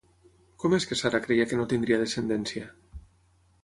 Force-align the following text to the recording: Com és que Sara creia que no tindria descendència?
Com 0.63 0.75
és 0.77 0.87
que 0.93 0.97
Sara 1.03 1.21
creia 1.27 1.47
que 1.53 1.61
no 1.61 1.69
tindria 1.75 2.03
descendència? 2.07 2.71